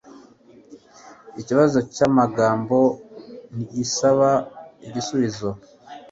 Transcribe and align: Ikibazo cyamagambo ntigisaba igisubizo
Ikibazo 1.41 1.77
cyamagambo 1.95 2.77
ntigisaba 3.53 4.29
igisubizo 4.87 5.49